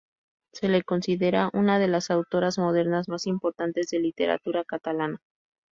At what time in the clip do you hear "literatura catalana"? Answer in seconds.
3.99-5.21